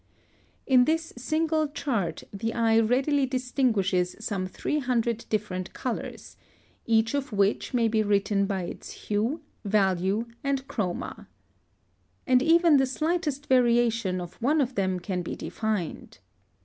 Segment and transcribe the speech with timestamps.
[0.65, 6.37] 2).] (128) In this single chart the eye readily distinguishes some three hundred different colors,
[6.87, 11.27] each of which may be written by its hue, value, and chroma.
[12.25, 16.17] And even the slightest variation of one of them can be defined.